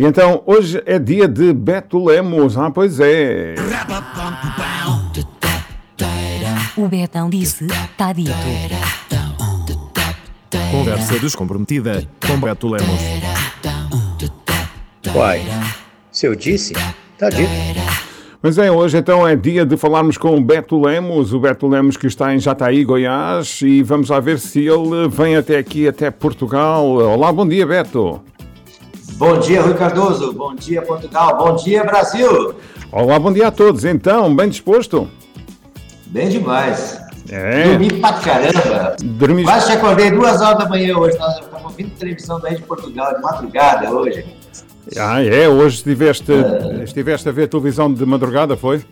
E 0.00 0.04
então, 0.06 0.42
hoje 0.46 0.82
é 0.86 0.98
dia 0.98 1.28
de 1.28 1.52
Beto 1.52 2.02
Lemos. 2.02 2.56
Ah, 2.56 2.70
pois 2.70 2.98
é. 3.00 3.54
O 6.74 6.88
Betão 6.88 7.28
disse, 7.28 7.66
tá 7.98 8.10
dito. 8.10 8.32
Conversa 10.70 11.18
descomprometida 11.18 12.08
com 12.26 12.40
Beto 12.40 12.68
Lemos. 12.68 12.98
Uai, 15.14 15.42
se 16.10 16.24
eu 16.24 16.34
disse, 16.34 16.72
tá 17.18 17.28
dito. 17.28 17.50
Mas 18.42 18.56
é, 18.56 18.72
hoje 18.72 18.96
então 18.96 19.28
é 19.28 19.36
dia 19.36 19.66
de 19.66 19.76
falarmos 19.76 20.16
com 20.16 20.34
o 20.34 20.40
Beto 20.40 20.80
Lemos, 20.80 21.34
o 21.34 21.40
Beto 21.40 21.68
Lemos 21.68 21.98
que 21.98 22.06
está 22.06 22.34
em 22.34 22.38
Jataí, 22.38 22.84
Goiás, 22.84 23.60
e 23.60 23.82
vamos 23.82 24.08
lá 24.08 24.18
ver 24.18 24.38
se 24.38 24.60
ele 24.60 25.10
vem 25.10 25.36
até 25.36 25.58
aqui, 25.58 25.86
até 25.86 26.10
Portugal. 26.10 26.86
Olá, 26.86 27.30
bom 27.30 27.46
dia, 27.46 27.66
Beto. 27.66 28.22
Bom 29.20 29.38
dia, 29.38 29.60
Rui 29.60 29.74
Cardoso. 29.74 30.32
Bom 30.32 30.54
dia, 30.54 30.80
Portugal. 30.80 31.36
Bom 31.36 31.54
dia, 31.54 31.84
Brasil. 31.84 32.54
Olá, 32.90 33.18
bom 33.18 33.30
dia 33.30 33.48
a 33.48 33.50
todos. 33.50 33.84
Então, 33.84 34.34
bem 34.34 34.48
disposto? 34.48 35.10
Bem 36.06 36.30
demais. 36.30 36.98
É. 37.28 37.64
Dormi 37.64 38.00
pra 38.00 38.14
caramba. 38.14 38.96
Dormi... 38.98 39.44
Quase 39.44 39.66
te 39.66 39.72
acordei 39.72 40.10
duas 40.10 40.40
horas 40.40 40.60
da 40.60 40.66
manhã 40.70 40.96
hoje. 40.96 41.18
Nós 41.18 41.38
estamos 41.38 41.64
ouvindo 41.64 41.90
televisão 41.98 42.40
daí 42.40 42.56
de 42.56 42.62
Portugal, 42.62 43.14
de 43.14 43.20
madrugada 43.20 43.90
hoje. 43.90 44.24
Ah, 44.96 45.22
é? 45.22 45.46
Hoje 45.46 45.76
estiveste, 45.76 46.32
estiveste 46.82 47.28
a 47.28 47.32
ver 47.32 47.46
televisão 47.46 47.92
de 47.92 48.06
madrugada, 48.06 48.56
foi? 48.56 48.82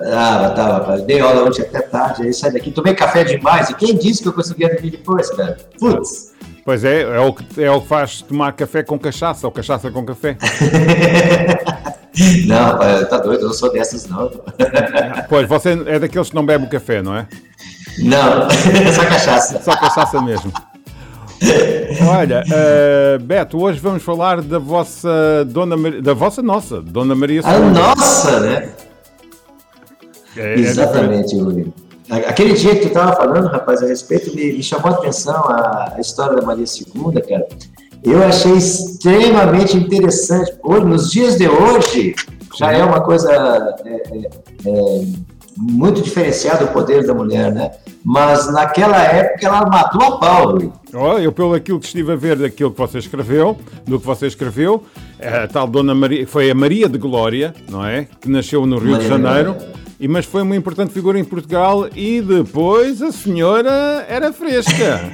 Ah, 0.00 0.52
tava, 0.54 0.80
tava. 0.84 0.98
Dei 0.98 1.18
aula 1.18 1.48
ontem 1.48 1.62
até 1.62 1.80
tarde, 1.80 2.22
aí 2.22 2.32
saí 2.32 2.52
daqui, 2.52 2.70
tomei 2.70 2.94
café 2.94 3.24
demais. 3.24 3.70
E 3.70 3.74
quem 3.74 3.96
disse 3.96 4.22
que 4.22 4.28
eu 4.28 4.32
conseguia 4.32 4.68
dormir 4.72 4.92
depois, 4.92 5.28
cara? 5.30 5.56
Putz. 5.80 6.32
Pois 6.64 6.82
é, 6.82 7.02
é 7.02 7.20
o, 7.20 7.32
que, 7.32 7.62
é 7.62 7.70
o 7.70 7.80
que 7.80 7.88
faz 7.88 8.22
tomar 8.22 8.52
café 8.52 8.82
com 8.82 8.98
cachaça, 8.98 9.46
ou 9.46 9.52
cachaça 9.52 9.90
com 9.90 10.04
café. 10.04 10.36
não, 12.46 12.78
tá 13.06 13.18
doido, 13.18 13.42
eu 13.42 13.48
não 13.48 13.52
sou 13.52 13.70
dessas, 13.70 14.08
não. 14.08 14.30
pois, 15.28 15.46
você 15.46 15.72
é 15.86 15.98
daqueles 15.98 16.30
que 16.30 16.34
não 16.34 16.46
bebe 16.46 16.64
o 16.64 16.70
café, 16.70 17.02
não 17.02 17.14
é? 17.14 17.26
Não, 17.98 18.48
só 18.94 19.04
cachaça. 19.04 19.62
Só 19.62 19.76
cachaça 19.76 20.22
mesmo. 20.22 20.50
Olha, 22.08 22.42
uh, 22.46 23.22
Beto, 23.22 23.60
hoje 23.60 23.78
vamos 23.78 24.02
falar 24.02 24.40
da 24.40 24.58
vossa 24.58 25.44
Dona 25.46 25.76
Maria, 25.76 26.00
da 26.00 26.14
vossa 26.14 26.40
nossa, 26.40 26.80
Dona 26.80 27.14
Maria 27.14 27.42
A 27.44 27.58
nossa, 27.58 28.40
né? 28.40 28.70
É, 30.36 30.54
Exatamente, 30.54 31.36
é 31.36 31.83
Aquele 32.10 32.52
dia 32.52 32.74
que 32.74 32.82
tu 32.82 32.88
estava 32.88 33.16
falando, 33.16 33.48
rapaz, 33.48 33.82
a 33.82 33.86
respeito, 33.86 34.34
me, 34.34 34.52
me 34.52 34.62
chamou 34.62 34.88
a 34.88 34.94
atenção 34.94 35.34
a, 35.34 35.94
a, 35.96 36.00
história 36.00 36.36
da 36.36 36.42
Maria 36.42 36.64
II, 36.64 37.22
cara. 37.22 37.48
Eu 38.02 38.22
achei 38.22 38.52
extremamente 38.52 39.76
interessante. 39.76 40.52
Hoje, 40.62 40.84
nos 40.84 41.10
dias 41.10 41.38
de 41.38 41.48
hoje, 41.48 42.14
já 42.58 42.72
é 42.72 42.84
uma 42.84 43.00
coisa 43.00 43.32
é, 43.32 43.90
é, 43.90 44.28
é 44.66 45.04
muito 45.56 46.02
diferenciada 46.02 46.64
o 46.64 46.68
poder 46.68 47.06
da 47.06 47.14
mulher, 47.14 47.52
né? 47.52 47.70
Mas 48.04 48.52
naquela 48.52 48.98
época 48.98 49.46
ela 49.46 49.66
matou 49.66 50.02
a 50.02 50.18
pau. 50.18 50.58
Oh, 50.92 51.18
eu, 51.18 51.32
pelo 51.32 51.54
aquilo 51.54 51.80
que 51.80 51.86
estive 51.86 52.12
a 52.12 52.16
ver 52.16 52.36
daquilo 52.36 52.70
que 52.70 52.78
você 52.78 52.98
escreveu, 52.98 53.56
do 53.86 53.98
que 53.98 54.06
você 54.06 54.26
escreveu, 54.26 54.84
a 55.20 55.48
tal 55.48 55.66
Dona 55.66 55.94
Maria, 55.94 56.26
foi 56.26 56.50
a 56.50 56.54
Maria 56.54 56.88
de 56.88 56.98
Glória, 56.98 57.54
não 57.70 57.84
é? 57.84 58.06
Que 58.20 58.28
nasceu 58.28 58.66
no 58.66 58.78
Rio 58.78 58.92
Maria 58.92 59.04
de 59.04 59.08
Janeiro. 59.08 59.56
E, 60.04 60.08
mas 60.08 60.26
foi 60.26 60.42
uma 60.42 60.54
importante 60.54 60.92
figura 60.92 61.18
em 61.18 61.24
Portugal 61.24 61.88
e 61.96 62.20
depois 62.20 63.00
a 63.00 63.10
senhora 63.10 64.04
era 64.06 64.34
fresca. 64.34 65.10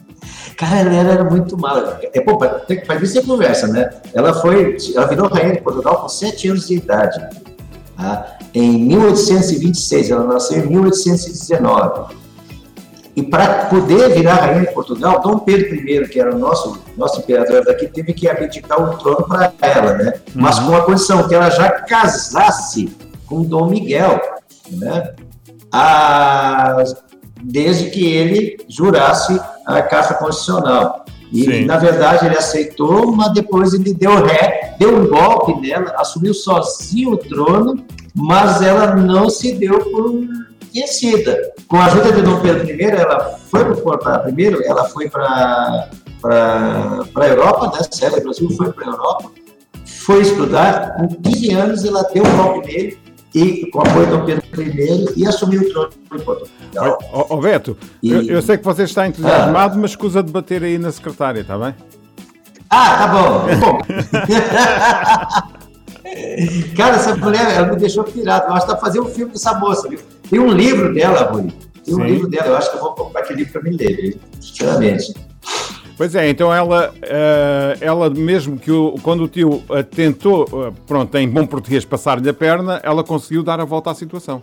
Cara, 0.56 0.94
ela 0.94 1.12
era 1.12 1.24
muito 1.24 1.58
mala. 1.58 2.00
É, 2.02 2.22
pô, 2.22 2.38
para 2.38 2.98
ver 2.98 3.06
se 3.06 3.22
conversa, 3.22 3.66
né? 3.66 3.90
Ela 4.14 4.32
foi, 4.32 4.78
ela 4.96 5.06
virou 5.08 5.28
rainha 5.28 5.56
de 5.56 5.60
Portugal 5.60 5.96
com 6.00 6.08
sete 6.08 6.48
anos 6.48 6.66
de 6.68 6.76
idade. 6.76 7.20
Tá? 7.94 8.38
Em 8.54 8.82
1826, 8.86 10.10
ela 10.10 10.24
nasceu 10.24 10.64
em 10.64 10.68
1819. 10.68 12.14
E 13.14 13.22
para 13.22 13.66
poder 13.66 14.08
virar 14.14 14.36
rainha 14.36 14.64
de 14.64 14.72
Portugal, 14.72 15.20
Dom 15.20 15.40
Pedro 15.40 15.74
I, 15.74 16.08
que 16.08 16.18
era 16.18 16.34
o 16.34 16.38
nosso, 16.38 16.78
nosso 16.96 17.20
imperador 17.20 17.62
daqui, 17.62 17.86
teve 17.88 18.14
que 18.14 18.26
abdicar 18.26 18.80
o 18.80 18.96
trono 18.96 19.26
para 19.28 19.52
ela, 19.60 19.98
né? 19.98 20.14
Uhum. 20.34 20.40
Mas 20.42 20.58
com 20.58 20.74
a 20.74 20.80
condição 20.80 21.28
que 21.28 21.34
ela 21.34 21.50
já 21.50 21.70
casasse 21.82 22.88
com 23.30 23.42
Dom 23.42 23.70
Miguel, 23.70 24.20
né? 24.72 25.14
A, 25.72 26.82
desde 27.42 27.90
que 27.90 28.04
ele 28.04 28.58
jurasse 28.68 29.40
a 29.64 29.80
Carta 29.80 30.14
Constitucional. 30.14 31.04
E, 31.32 31.44
Sim. 31.44 31.64
na 31.64 31.76
verdade, 31.76 32.26
ele 32.26 32.36
aceitou, 32.36 33.12
mas 33.14 33.32
depois 33.32 33.72
ele 33.72 33.94
deu 33.94 34.16
ré, 34.24 34.74
deu 34.80 34.96
um 34.98 35.08
golpe 35.08 35.54
nela, 35.60 35.94
assumiu 35.96 36.34
sozinho 36.34 37.12
o 37.12 37.16
trono, 37.16 37.84
mas 38.16 38.60
ela 38.60 38.96
não 38.96 39.30
se 39.30 39.52
deu 39.52 39.78
por 39.78 40.12
conhecida. 40.72 41.52
Com 41.68 41.76
a 41.76 41.86
ajuda 41.86 42.12
de 42.12 42.22
Dom 42.22 42.40
Pedro 42.40 42.68
I, 42.68 42.82
ela 42.82 43.38
foi 43.48 43.64
para 43.76 44.18
primeiro, 44.18 44.60
ela 44.64 44.84
foi 44.86 45.08
para 45.08 45.88
para 46.20 47.06
a 47.14 47.28
Europa, 47.28 47.72
né? 47.74 47.86
Sérvia 47.90 48.20
do 48.20 48.24
Brasil 48.24 48.50
foi 48.50 48.70
para 48.72 48.84
a 48.84 48.90
Europa, 48.90 49.30
foi 49.86 50.20
estudar, 50.20 50.96
com 50.96 51.08
15 51.08 51.52
anos 51.54 51.84
ela 51.84 52.02
deu 52.12 52.22
um 52.24 52.36
golpe 52.36 52.66
nele 52.66 52.98
e 53.34 53.70
com 53.70 53.80
apoio 53.80 54.06
do 54.06 54.24
Pedro 54.24 54.62
I 54.62 55.06
e 55.16 55.26
assumiu 55.26 55.62
o 55.62 55.68
trono. 55.68 55.90
Ô, 57.12 57.34
ô 57.34 57.40
Beto, 57.40 57.76
e... 58.02 58.10
eu, 58.10 58.22
eu, 58.22 58.42
sei 58.42 58.58
que 58.58 58.64
você 58.64 58.84
está 58.84 59.06
entusiasmado, 59.06 59.74
ah. 59.74 59.78
mas 59.78 59.92
escusa 59.92 60.22
de 60.22 60.32
bater 60.32 60.62
aí 60.64 60.78
na 60.78 60.90
secretária, 60.90 61.40
está 61.40 61.56
bem? 61.58 61.74
Ah, 62.70 62.96
tá 62.98 63.08
bom. 63.08 63.46
bom. 63.60 63.78
Cara, 66.76 66.96
essa 66.96 67.16
mulher, 67.16 67.56
ela 67.56 67.68
me 67.68 67.76
deixou 67.76 68.04
pirado. 68.04 68.46
Eu 68.48 68.54
acho 68.54 68.66
que 68.66 68.72
tá 68.72 68.78
fazendo 68.78 69.06
um 69.06 69.10
filme 69.10 69.32
dessa 69.32 69.54
moça, 69.58 69.88
viu? 69.88 69.98
Tem 70.28 70.38
um 70.38 70.50
livro 70.50 70.92
dela, 70.94 71.30
Rui. 71.30 71.52
Tem 71.84 71.94
um 71.94 71.98
Sim. 71.98 72.04
livro 72.04 72.28
dela. 72.28 72.48
Eu 72.48 72.56
acho 72.56 72.70
que 72.70 72.76
eu 72.76 72.80
vou 72.80 72.92
comprar 72.94 73.20
aquele 73.20 73.40
livro 73.40 73.52
para 73.52 73.62
me 73.62 73.76
ler, 73.76 74.18
sinceramente. 74.40 75.14
Pois 76.00 76.14
é, 76.14 76.30
então 76.30 76.50
ela, 76.50 76.94
uh, 76.94 77.78
ela 77.78 78.08
mesmo 78.08 78.58
que 78.58 78.72
o, 78.72 78.94
quando 79.02 79.24
o 79.24 79.28
tio 79.28 79.62
tentou, 79.94 80.44
uh, 80.44 80.72
pronto, 80.86 81.14
em 81.18 81.28
bom 81.28 81.44
português, 81.44 81.84
passar-lhe 81.84 82.26
a 82.26 82.32
perna, 82.32 82.80
ela 82.82 83.04
conseguiu 83.04 83.42
dar 83.42 83.60
a 83.60 83.66
volta 83.66 83.90
à 83.90 83.94
situação. 83.94 84.40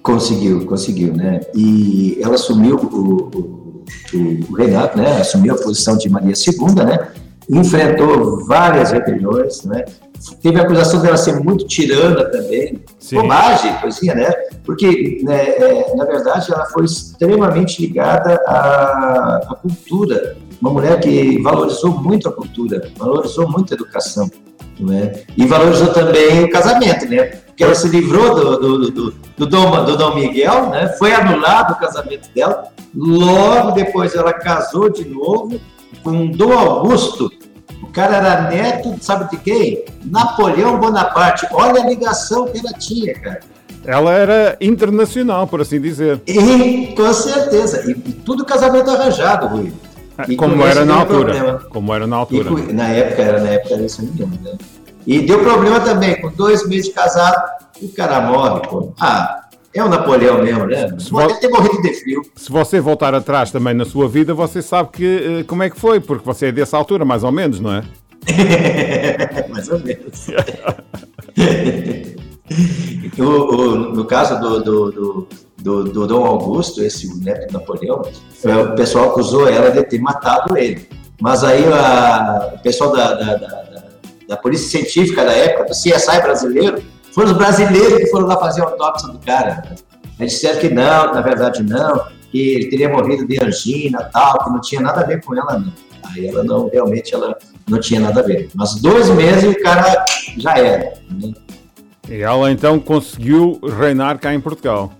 Conseguiu, 0.00 0.64
conseguiu, 0.64 1.12
né? 1.12 1.40
E 1.56 2.20
ela 2.22 2.34
assumiu 2.36 2.76
o, 2.76 3.30
o, 3.36 3.84
o 4.48 4.54
reinado, 4.54 4.96
né? 4.96 5.22
Assumiu 5.22 5.54
a 5.54 5.58
posição 5.58 5.98
de 5.98 6.08
Maria 6.08 6.34
II, 6.34 6.84
né? 6.84 7.08
Enfrentou 7.50 8.46
várias 8.46 8.92
rebeliões, 8.92 9.64
né? 9.64 9.84
Teve 10.42 10.58
a 10.58 10.62
acusação 10.62 11.00
dela 11.00 11.16
ser 11.16 11.40
muito 11.40 11.66
tirana 11.66 12.24
também, 12.24 12.82
Sim. 12.98 13.16
bobagem, 13.16 13.74
coisinha, 13.80 14.14
né? 14.14 14.30
Porque, 14.64 15.20
né, 15.22 15.48
é, 15.50 15.94
na 15.94 16.04
verdade, 16.04 16.52
ela 16.52 16.64
foi 16.66 16.84
extremamente 16.84 17.80
ligada 17.80 18.40
à, 18.46 19.40
à 19.50 19.54
cultura 19.56 20.36
uma 20.64 20.70
mulher 20.70 20.98
que 20.98 21.40
valorizou 21.42 21.90
muito 21.90 22.26
a 22.26 22.32
cultura, 22.32 22.90
valorizou 22.96 23.48
muito 23.50 23.74
a 23.74 23.76
educação, 23.76 24.30
né? 24.80 25.12
e 25.36 25.46
valorizou 25.46 25.88
também 25.88 26.44
o 26.44 26.50
casamento, 26.50 27.06
né? 27.06 27.24
Porque 27.24 27.62
ela 27.62 27.74
se 27.74 27.86
livrou 27.88 28.34
do, 28.34 28.58
do, 28.58 28.90
do, 28.90 29.14
do, 29.36 29.46
Dom, 29.46 29.84
do 29.84 29.96
Dom 29.96 30.14
Miguel, 30.14 30.70
né? 30.70 30.88
Foi 30.98 31.12
anulado 31.12 31.74
o 31.74 31.76
casamento 31.76 32.28
dela. 32.34 32.64
Logo 32.94 33.72
depois 33.72 34.14
ela 34.14 34.32
casou 34.32 34.90
de 34.90 35.04
novo 35.04 35.60
com 36.02 36.26
Dom 36.28 36.52
Augusto. 36.52 37.30
O 37.82 37.86
cara 37.88 38.16
era 38.16 38.50
neto, 38.50 38.96
sabe 39.00 39.30
de 39.30 39.36
quem? 39.38 39.84
Napoleão 40.04 40.78
Bonaparte. 40.78 41.46
Olha 41.52 41.82
a 41.82 41.86
ligação 41.86 42.46
que 42.46 42.58
ela 42.58 42.72
tinha, 42.72 43.14
cara. 43.14 43.40
Ela 43.84 44.12
era 44.12 44.56
internacional, 44.60 45.46
por 45.46 45.60
assim 45.60 45.80
dizer. 45.80 46.20
E, 46.26 46.94
com 46.96 47.12
certeza. 47.12 47.84
E, 47.86 47.90
e 47.90 48.12
tudo 48.12 48.44
casamento 48.44 48.90
arranjado, 48.90 49.46
Rui. 49.46 49.72
E 50.28 50.36
como 50.36 50.64
era 50.64 50.84
na 50.84 51.00
altura. 51.00 51.34
Problema. 51.34 51.58
Como 51.70 51.94
era 51.94 52.06
na 52.06 52.16
altura. 52.16 52.50
E, 52.68 52.72
na 52.72 52.88
época, 52.88 53.22
era 53.22 53.40
na 53.40 53.50
época, 53.50 53.74
era 53.74 53.82
isso 53.84 54.02
mesmo, 54.02 54.38
né? 54.42 54.52
E 55.06 55.20
deu 55.20 55.40
problema 55.40 55.80
também, 55.80 56.18
com 56.20 56.30
dois 56.30 56.66
meses 56.66 56.86
de 56.86 56.92
casado, 56.92 57.36
o 57.82 57.88
cara 57.88 58.22
morre, 58.22 58.60
pô. 58.66 58.92
Ah, 58.98 59.43
é 59.74 59.82
o 59.82 59.88
Napoleão 59.88 60.42
mesmo, 60.42 60.66
né? 60.66 60.88
Se 60.98 61.10
Pode 61.10 61.40
ter 61.40 61.48
morrido 61.48 61.82
de 61.82 61.94
frio. 61.94 62.22
Se 62.36 62.50
você 62.50 62.80
voltar 62.80 63.14
atrás 63.14 63.50
também 63.50 63.74
na 63.74 63.84
sua 63.84 64.08
vida, 64.08 64.32
você 64.32 64.62
sabe 64.62 64.90
que, 64.92 65.40
eh, 65.40 65.44
como 65.44 65.62
é 65.62 65.70
que 65.70 65.78
foi, 65.78 66.00
porque 66.00 66.24
você 66.24 66.46
é 66.46 66.52
dessa 66.52 66.76
altura, 66.76 67.04
mais 67.04 67.24
ou 67.24 67.32
menos, 67.32 67.60
não 67.60 67.72
é? 67.72 67.82
mais 69.50 69.68
ou 69.68 69.78
menos. 69.80 70.28
o, 73.18 73.22
o, 73.22 73.76
no 73.94 74.04
caso 74.04 74.40
do, 74.40 74.62
do, 74.62 74.90
do 74.90 75.28
do, 75.64 75.84
do 75.84 76.06
Dom 76.06 76.26
Augusto, 76.26 76.84
esse 76.84 77.08
neto 77.24 77.46
de 77.46 77.54
Napoleão, 77.54 78.02
é, 78.44 78.54
o 78.54 78.74
pessoal 78.74 79.08
acusou 79.08 79.48
ela 79.48 79.70
de 79.70 79.82
ter 79.84 79.98
matado 79.98 80.58
ele. 80.58 80.86
Mas 81.18 81.42
aí 81.42 81.64
a, 81.64 82.52
o 82.54 82.58
pessoal 82.58 82.92
da, 82.92 83.14
da, 83.14 83.36
da, 83.36 83.84
da, 84.28 84.36
Polícia 84.36 84.68
Científica 84.68 85.24
da 85.24 85.32
época, 85.32 85.64
do 85.64 85.70
CSI 85.70 86.20
brasileiro, 86.22 86.82
foram 87.14 87.30
os 87.30 87.38
brasileiros 87.38 87.98
que 87.98 88.06
foram 88.06 88.26
lá 88.26 88.36
fazer 88.38 88.62
a 88.62 88.64
autópsia 88.64 89.08
do 89.08 89.18
cara. 89.20 89.62
Eles 90.18 90.32
disseram 90.32 90.60
que 90.60 90.68
não, 90.68 91.14
na 91.14 91.20
verdade 91.20 91.62
não, 91.62 92.06
que 92.30 92.54
ele 92.54 92.66
teria 92.66 92.88
morrido 92.88 93.26
de 93.26 93.42
angina 93.42 94.10
tal, 94.12 94.44
que 94.44 94.50
não 94.50 94.60
tinha 94.60 94.80
nada 94.80 95.00
a 95.02 95.04
ver 95.04 95.22
com 95.24 95.34
ela, 95.34 95.58
não. 95.58 95.72
Aí 96.10 96.26
ela 96.26 96.42
não, 96.42 96.68
realmente, 96.68 97.14
ela 97.14 97.36
não 97.68 97.78
tinha 97.78 98.00
nada 98.00 98.20
a 98.20 98.22
ver. 98.22 98.50
Mas 98.54 98.74
dois 98.74 99.08
meses 99.10 99.44
o 99.44 99.62
cara 99.62 100.04
já 100.36 100.58
era. 100.58 100.94
Né? 101.10 101.32
E 102.08 102.20
ela 102.20 102.50
então 102.50 102.78
conseguiu 102.80 103.60
reinar 103.78 104.18
cá 104.18 104.34
em 104.34 104.40
Portugal. 104.40 104.92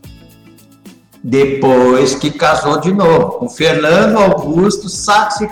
Depois 1.22 2.14
que 2.14 2.30
casou 2.30 2.80
de 2.80 2.92
novo 2.92 3.38
com 3.38 3.48
Fernando 3.48 4.18
Augusto 4.18 4.88
Saxe 4.88 5.48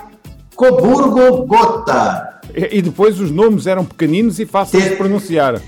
Coburgo 0.55 1.45
Gota. 1.47 2.41
E, 2.55 2.79
e 2.79 2.83
depois 2.83 3.19
os 3.19 3.31
nomes 3.31 3.67
eram 3.67 3.85
pequeninos 3.85 4.39
e 4.39 4.47
fáceis 4.47 4.85
de 4.85 4.97
pronunciar. 4.97 5.61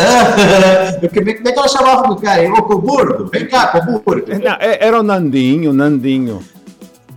Como 1.14 1.30
é 1.30 1.34
que 1.34 1.58
ela 1.58 1.68
chamava 1.68 2.08
do 2.08 2.16
cara? 2.16 2.48
Ô 2.52 2.62
Coburgo? 2.62 3.26
Vem 3.32 3.46
cá, 3.48 3.68
Coburgo. 3.68 4.26
Não, 4.42 4.52
é- 4.58 4.78
era 4.86 5.00
o 5.00 5.02
Nandinho, 5.02 5.72
Nandinho. 5.72 6.40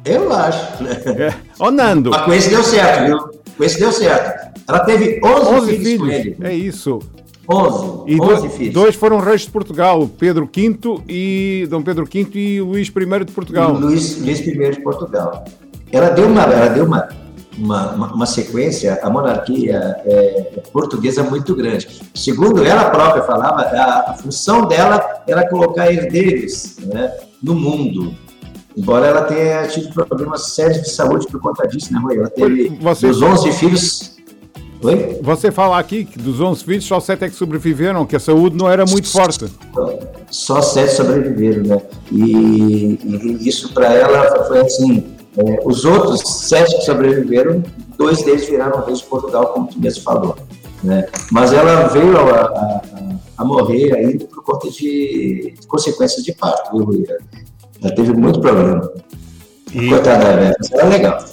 Eu 0.05 0.31
acho. 0.33 0.83
É. 1.17 1.33
Ô 1.59 1.71
Nando, 1.71 2.09
Mas 2.11 2.21
com 2.23 2.33
esse 2.33 2.49
deu 2.49 2.63
certo, 2.63 3.05
viu? 3.05 3.17
Com 3.57 3.63
esse 3.63 3.79
deu 3.79 3.91
certo. 3.91 4.53
Ela 4.67 4.79
teve 4.79 5.19
11, 5.23 5.45
11 5.49 5.77
filhos, 5.77 5.99
com 5.99 6.05
filhos. 6.07 6.25
ele. 6.25 6.37
É 6.41 6.53
isso. 6.53 6.99
11. 7.49 8.03
E 8.07 8.21
11 8.21 8.47
do- 8.47 8.49
filhos. 8.53 8.73
dois 8.73 8.95
foram 8.95 9.19
reis 9.19 9.41
de 9.41 9.49
Portugal, 9.51 10.09
Pedro 10.17 10.49
V 10.53 10.77
e 11.09 11.67
Dom 11.69 11.81
Pedro 11.81 12.05
V 12.05 12.27
e 12.35 12.61
Luís 12.61 12.87
I 12.87 13.25
de 13.25 13.31
Portugal. 13.31 13.73
Luís, 13.73 14.17
Luís 14.21 14.39
I 14.39 14.71
de 14.71 14.81
Portugal. 14.81 15.43
Ela 15.91 16.09
deu 16.09 16.27
uma, 16.27 16.41
ela 16.43 16.67
deu 16.69 16.85
uma, 16.85 17.07
uma, 17.57 17.91
uma, 17.91 18.13
uma 18.13 18.25
sequência, 18.25 18.99
a 19.01 19.09
monarquia 19.09 19.97
é, 20.05 20.61
portuguesa 20.71 21.23
muito 21.23 21.55
grande. 21.55 22.01
Segundo 22.13 22.63
ela 22.63 22.89
própria 22.89 23.23
falava, 23.23 23.61
a, 23.61 24.11
a 24.11 24.13
função 24.15 24.67
dela 24.67 25.23
era 25.27 25.47
colocar 25.49 25.91
herdeiros 25.91 26.77
né, 26.79 27.11
no 27.41 27.55
mundo. 27.55 28.13
Embora 28.75 29.05
ela 29.05 29.21
tenha 29.23 29.67
tido 29.67 29.93
problemas 29.93 30.53
sérios 30.53 30.81
de 30.81 30.89
saúde 30.89 31.27
por 31.27 31.39
conta 31.39 31.67
disso, 31.67 31.93
né, 31.93 31.99
Rui? 31.99 32.17
Ela 32.17 32.29
teve 32.29 32.77
Você- 32.81 33.07
dos 33.07 33.21
11 33.21 33.51
filhos. 33.53 34.13
Oi? 34.81 35.19
Você 35.21 35.49
fala 35.49 35.79
aqui 35.79 36.03
que 36.03 36.19
dos 36.19 36.41
11 36.41 36.63
filhos 36.63 36.83
só 36.85 36.99
7 36.99 37.23
é 37.23 37.29
que 37.29 37.35
sobreviveram, 37.35 38.05
que 38.05 38.17
a 38.17 38.19
saúde 38.19 38.57
não 38.57 38.69
era 38.69 38.85
muito 38.85 39.07
forte. 39.07 39.45
Só 40.29 40.61
sete 40.61 40.93
sobreviveram, 40.93 41.63
né? 41.63 41.81
E, 42.11 42.99
e 43.01 43.47
isso 43.47 43.71
para 43.73 43.93
ela 43.93 44.45
foi 44.45 44.59
assim: 44.59 45.05
é, 45.37 45.59
os 45.65 45.83
outros 45.85 46.21
sete 46.21 46.75
que 46.77 46.83
sobreviveram, 46.83 47.63
dois 47.97 48.21
deles 48.23 48.45
viraram 48.47 48.83
reis 48.85 48.99
de 48.99 49.05
Portugal, 49.05 49.47
como 49.47 49.67
tu 49.67 49.79
mesmo 49.79 50.03
falou. 50.03 50.35
Né? 50.83 51.05
Mas 51.31 51.53
ela 51.53 51.87
veio 51.87 52.17
a, 52.17 52.21
a- 52.41 52.81
a- 53.37 53.45
morrer 53.45 53.95
ainda 53.95 54.25
por 54.25 54.43
conta 54.43 54.69
de, 54.69 55.53
de 55.59 55.67
consequências 55.67 56.23
de 56.23 56.33
parto, 56.33 56.75
viu, 56.75 56.85
Rui? 56.85 57.05
Ela 57.81 57.95
teve 57.95 58.13
muito 58.13 58.39
problema. 58.41 58.91
E- 59.73 59.89
Coitada 59.89 60.23
da 60.23 60.35
velha, 60.35 60.55
mas 60.59 60.71
era 60.71 60.87
legal. 60.89 61.25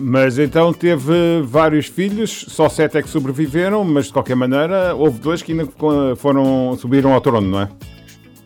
Mas 0.00 0.38
então 0.38 0.72
teve 0.72 1.42
vários 1.44 1.86
filhos, 1.86 2.46
só 2.48 2.68
7 2.68 2.98
é 2.98 3.02
que 3.02 3.08
sobreviveram, 3.10 3.82
mas 3.84 4.06
de 4.06 4.12
qualquer 4.12 4.36
maneira 4.36 4.94
houve 4.94 5.18
dois 5.18 5.42
que 5.42 5.52
ainda 5.52 5.68
foram, 6.16 6.76
subiram 6.78 7.12
ao 7.12 7.20
trono, 7.20 7.48
não 7.48 7.60
é? 7.62 7.68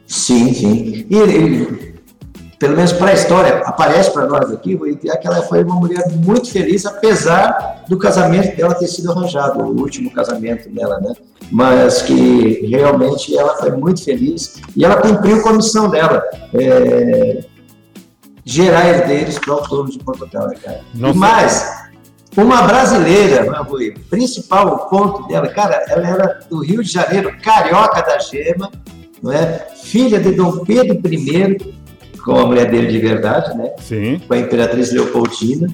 Sim, 0.06 0.52
sim. 0.54 1.06
E, 1.10 1.16
e, 1.16 1.91
pelo 2.62 2.76
menos 2.76 2.92
para 2.92 3.10
a 3.10 3.14
história, 3.14 3.56
aparece 3.64 4.12
para 4.12 4.24
nós 4.24 4.52
aqui 4.52 4.76
Rui, 4.76 4.94
que 4.94 5.08
ela 5.08 5.42
foi 5.42 5.64
uma 5.64 5.74
mulher 5.74 6.08
muito 6.12 6.48
feliz, 6.48 6.86
apesar 6.86 7.82
do 7.88 7.98
casamento 7.98 8.56
dela 8.56 8.72
ter 8.72 8.86
sido 8.86 9.10
arranjado, 9.10 9.58
o 9.58 9.80
último 9.80 10.12
casamento 10.12 10.70
dela, 10.70 11.00
né? 11.00 11.12
Mas 11.50 12.02
que 12.02 12.64
realmente 12.70 13.36
ela 13.36 13.56
foi 13.56 13.72
muito 13.72 14.04
feliz 14.04 14.60
e 14.76 14.84
ela 14.84 14.94
cumpriu 14.94 15.42
com 15.42 15.48
a 15.48 15.52
missão 15.54 15.90
dela. 15.90 16.22
é, 16.54 17.44
gerar 18.44 18.88
herdeiros 18.88 19.40
para 19.40 19.54
o 19.54 19.62
trono 19.62 19.90
de 19.90 19.98
Portugal, 19.98 20.46
né, 20.46 20.54
cara? 20.62 20.82
Não 20.94 21.10
e 21.10 21.16
mais, 21.16 21.68
uma 22.36 22.62
brasileira, 22.62 23.42
né, 23.42 23.58
Rui? 23.68 23.92
principal 24.08 24.88
ponto 24.88 25.26
dela, 25.26 25.48
cara, 25.48 25.84
ela 25.88 26.06
era 26.06 26.40
do 26.48 26.60
Rio 26.60 26.80
de 26.80 26.92
Janeiro, 26.92 27.36
carioca 27.42 28.02
da 28.02 28.20
gema, 28.20 28.70
não 29.20 29.32
é? 29.32 29.66
filha 29.82 30.20
de 30.20 30.30
Dom 30.30 30.64
Pedro 30.64 31.00
I, 31.12 31.81
com 32.24 32.38
a 32.38 32.46
mulher 32.46 32.70
dele 32.70 32.86
de 32.86 32.98
verdade, 32.98 33.56
né? 33.56 33.70
Sim. 33.80 34.20
com 34.26 34.34
a 34.34 34.38
Imperatriz 34.38 34.92
Leopoldina. 34.92 35.68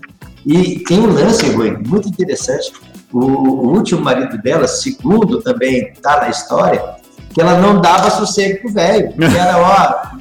E 0.46 0.80
tem 0.80 1.00
um 1.00 1.12
lance, 1.12 1.48
Rui, 1.50 1.76
muito 1.86 2.08
interessante. 2.08 2.72
O, 3.12 3.18
o 3.18 3.68
último 3.74 4.00
marido 4.00 4.38
dela, 4.38 4.66
segundo 4.66 5.42
também 5.42 5.92
está 5.92 6.20
na 6.20 6.30
história, 6.30 6.82
que 7.34 7.40
ela 7.40 7.58
não 7.58 7.80
dava 7.80 8.10
sossego 8.10 8.60
pro 8.60 8.72
velho. 8.72 9.12
Era, 9.20 9.58
ó, 9.58 10.18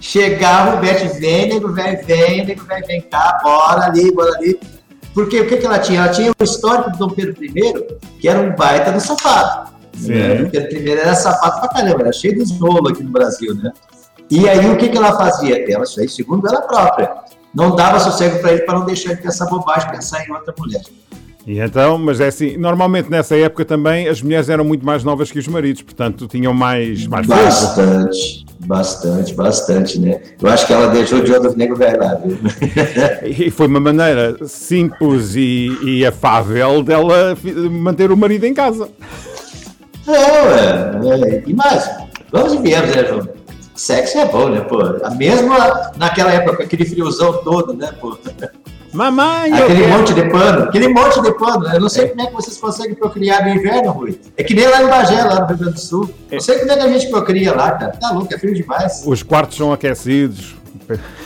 chegava 0.00 0.76
o 0.76 0.80
Bete, 0.80 1.08
vem, 1.18 1.48
nego, 1.48 1.72
velho, 1.72 2.06
vem, 2.06 2.46
nego, 2.46 2.64
velho, 2.64 2.86
vem 2.86 3.02
cá, 3.02 3.38
bora 3.42 3.86
ali, 3.86 4.12
bora 4.12 4.34
ali. 4.36 4.58
Porque 5.12 5.40
o 5.40 5.46
que, 5.46 5.56
que 5.56 5.66
ela 5.66 5.78
tinha? 5.78 6.00
Ela 6.00 6.08
tinha 6.08 6.30
o 6.30 6.44
histórico 6.44 6.90
do 6.92 6.98
Dom 6.98 7.10
Pedro 7.10 7.44
I, 7.44 7.52
que 8.20 8.28
era 8.28 8.40
um 8.40 8.54
baita 8.54 8.92
do 8.92 9.00
safado. 9.00 9.70
Sim. 9.94 10.12
Né? 10.12 10.34
Dom 10.36 10.50
Pedro 10.50 10.78
I 10.78 10.90
era 10.90 11.14
safado 11.14 11.60
pra 11.60 11.68
caramba, 11.68 12.02
era 12.02 12.12
cheio 12.12 12.38
dos 12.38 12.52
rolos 12.58 12.92
aqui 12.92 13.02
no 13.02 13.10
Brasil, 13.10 13.54
né? 13.56 13.72
E 14.30 14.48
aí 14.48 14.70
o 14.70 14.76
que, 14.76 14.88
que 14.88 14.96
ela 14.96 15.16
fazia? 15.16 15.72
Ela, 15.72 15.84
isso 15.84 16.00
aí, 16.00 16.08
segundo 16.08 16.46
ela 16.46 16.62
própria, 16.62 17.10
não 17.54 17.74
dava 17.74 17.98
sossego 17.98 18.38
para 18.38 18.52
ele 18.52 18.62
para 18.62 18.78
não 18.78 18.86
deixar 18.86 19.12
ele 19.12 19.20
pensar 19.20 19.46
bobagem, 19.46 19.90
pensar 19.90 20.24
em 20.24 20.30
outra 20.30 20.54
mulher. 20.56 20.82
E 21.46 21.58
então, 21.58 21.98
mas 21.98 22.20
é 22.20 22.28
assim, 22.28 22.56
normalmente 22.56 23.10
nessa 23.10 23.36
época 23.36 23.64
também 23.64 24.06
as 24.06 24.20
mulheres 24.22 24.48
eram 24.48 24.62
muito 24.62 24.84
mais 24.84 25.02
novas 25.02 25.32
que 25.32 25.38
os 25.38 25.48
maridos, 25.48 25.82
portanto 25.82 26.28
tinham 26.28 26.52
mais, 26.52 27.06
mais. 27.06 27.26
Bastante, 27.26 28.46
bastante, 28.66 29.34
bastante, 29.34 29.98
né? 29.98 30.20
Eu 30.40 30.48
acho 30.48 30.66
que 30.66 30.72
ela 30.72 30.88
deixou 30.88 31.22
de 31.22 31.32
outro 31.32 31.52
lá, 31.98 32.14
viu? 32.14 32.38
E 33.46 33.50
foi 33.50 33.66
uma 33.66 33.80
maneira 33.80 34.36
simples 34.46 35.34
e, 35.34 35.76
e 35.82 36.06
afável 36.06 36.82
dela 36.82 37.36
manter 37.70 38.12
o 38.12 38.16
marido 38.16 38.44
em 38.44 38.54
casa. 38.54 38.88
Não, 40.06 40.14
é, 40.14 41.36
é, 41.36 41.42
e 41.46 41.54
mais, 41.54 41.90
vamos 42.30 42.54
e 42.54 42.58
viemos, 42.58 42.94
né, 42.94 43.04
João? 43.06 43.39
Sexo 43.80 44.18
é 44.18 44.26
bom, 44.26 44.50
né, 44.50 44.60
pô? 44.60 44.78
Mesmo 45.16 45.54
naquela 45.96 46.30
época, 46.30 46.58
com 46.58 46.62
aquele 46.64 46.84
friozão 46.84 47.42
todo, 47.42 47.72
né, 47.72 47.90
pô? 47.98 48.14
Mamãe, 48.92 49.54
Aquele 49.54 49.86
monte 49.86 50.12
de 50.12 50.28
pano, 50.28 50.64
aquele 50.64 50.88
monte 50.88 51.22
de 51.22 51.32
pano. 51.32 51.66
Eu 51.66 51.80
não 51.80 51.88
sei 51.88 52.08
como 52.08 52.20
é 52.20 52.26
que 52.26 52.32
vocês 52.34 52.58
conseguem 52.58 52.94
procriar 52.94 53.42
no 53.42 53.48
inverno, 53.54 53.90
Rui. 53.92 54.20
É 54.36 54.44
que 54.44 54.52
nem 54.52 54.68
lá 54.68 54.82
em 54.82 54.86
Bagé, 54.86 55.24
lá 55.24 55.40
no 55.40 55.46
Rio 55.46 55.56
Grande 55.56 55.74
do 55.74 55.80
Sul. 55.80 56.10
Não 56.30 56.40
sei 56.40 56.58
como 56.58 56.72
é 56.72 56.76
que 56.76 56.82
a 56.82 56.88
gente 56.88 57.08
procria 57.08 57.54
lá, 57.54 57.70
cara. 57.70 57.92
Tá 57.92 58.10
louco, 58.10 58.34
é 58.34 58.38
frio 58.38 58.52
demais. 58.52 59.02
Os 59.06 59.22
quartos 59.22 59.56
são 59.56 59.72
aquecidos. 59.72 60.56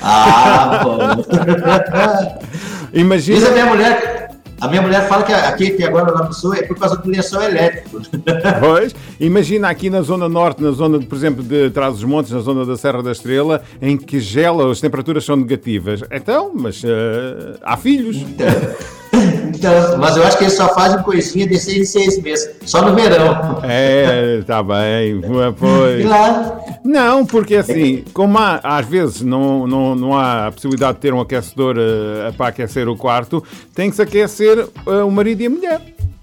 Ah, 0.01 0.81
bom. 0.85 0.99
Diz 1.27 2.95
a 2.95 2.99
Imagina, 3.01 3.51
minha 3.51 3.67
mulher. 3.67 4.14
A 4.61 4.69
minha 4.69 4.81
mulher 4.81 5.06
fala 5.09 5.23
que 5.25 5.33
aqui, 5.33 5.71
que 5.73 5.85
agora 5.85 6.12
lá 6.12 6.25
no 6.25 6.33
sul, 6.33 6.55
é 6.55 6.62
por 6.62 6.79
causa 6.79 6.97
do 6.97 7.11
lençol 7.11 7.43
elétrico. 7.43 8.01
pois, 8.61 8.94
imagina 9.19 9.69
aqui 9.69 9.91
na 9.91 10.01
zona 10.03 10.29
norte, 10.29 10.63
na 10.63 10.70
zona, 10.70 10.99
de, 10.99 11.06
por 11.06 11.17
exemplo, 11.17 11.43
de 11.43 11.70
Trás-os-Montes, 11.70 12.31
na 12.31 12.41
zona 12.41 12.65
da 12.65 12.77
Serra 12.77 13.03
da 13.03 13.13
Estrela, 13.13 13.63
em 13.81 13.96
que 13.96 14.20
gela, 14.20 14.70
as 14.70 14.81
temperaturas 14.81 15.25
são 15.25 15.37
negativas. 15.37 16.03
Então, 16.11 16.53
mas 16.55 16.82
eh, 16.84 17.56
há 17.63 17.77
filhos. 17.77 18.17
Então, 18.17 18.46
mas 19.99 20.17
eu 20.17 20.25
acho 20.25 20.39
que 20.39 20.44
eles 20.44 20.56
só 20.56 20.73
fazem 20.75 21.03
coisinha 21.03 21.47
de 21.47 21.59
seis 21.59 21.79
em 21.79 21.85
seis 21.85 22.23
meses, 22.23 22.51
só 22.65 22.83
no 22.83 22.94
verão. 22.94 23.61
É, 23.63 24.39
está 24.41 24.63
bem, 24.63 25.21
lá, 26.05 26.61
Não, 26.85 27.25
porque 27.25 27.56
assim, 27.56 28.05
como 28.13 28.39
há, 28.39 28.61
às 28.63 28.87
vezes 28.87 29.23
não, 29.23 29.67
não, 29.67 29.94
não 29.94 30.19
há 30.19 30.49
a 30.49 30.53
possibilidade 30.53 30.94
de 30.94 31.01
ter 31.01 31.15
um 31.15 31.21
aquecedor 31.21 31.77
eh, 31.79 32.33
para 32.37 32.49
aquecer 32.49 32.89
o 32.89 32.97
quarto, 32.97 33.43
tem 33.75 33.91
que 33.91 33.97
se 33.97 34.03
aquecer 34.03 34.59
eh, 34.87 34.91
o 35.03 35.11
marido 35.11 35.43
e 35.43 35.47
a 35.47 35.51
mulher. 35.51 35.81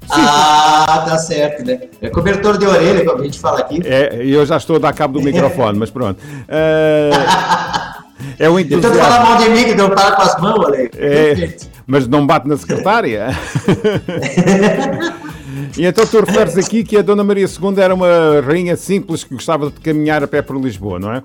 ah, 0.10 1.06
tá 1.08 1.18
certo, 1.18 1.66
né? 1.66 1.80
É 2.02 2.10
cobertor 2.10 2.58
de 2.58 2.66
orelha, 2.66 3.06
como 3.06 3.22
a 3.22 3.24
gente 3.24 3.40
fala 3.40 3.60
aqui. 3.60 3.82
É, 3.86 4.22
eu 4.24 4.46
já 4.46 4.58
estou 4.58 4.76
a 4.76 4.80
dar 4.80 4.94
cabo 4.94 5.20
do 5.20 5.24
microfone, 5.26 5.78
mas 5.80 5.90
pronto. 5.90 6.20
Eh, 6.48 7.12
é 8.40 8.50
o 8.50 8.58
De 8.58 8.70
tanto 8.70 8.96
falar 8.96 8.98
entusiasmo. 8.98 9.26
mal 9.26 9.38
de 9.38 9.50
mim 9.50 9.64
que 9.66 9.74
deu 9.74 9.90
para 9.90 10.16
com 10.16 10.22
as 10.22 10.42
mãos, 10.42 10.74
aí. 10.74 10.90
É, 10.96 11.56
mas 11.86 12.08
não 12.08 12.26
bate 12.26 12.48
na 12.48 12.58
secretária. 12.58 13.28
E 15.78 15.86
então 15.86 16.06
tu 16.06 16.20
referes 16.20 16.58
aqui 16.58 16.84
que 16.84 16.98
a 16.98 17.02
Dona 17.02 17.24
Maria 17.24 17.46
II 17.46 17.82
era 17.82 17.94
uma 17.94 18.42
rainha 18.42 18.76
simples 18.76 19.24
que 19.24 19.34
gostava 19.34 19.70
de 19.70 19.80
caminhar 19.80 20.24
a 20.24 20.28
pé 20.28 20.42
por 20.42 20.60
Lisboa, 20.60 21.00
não 21.00 21.14
é? 21.14 21.24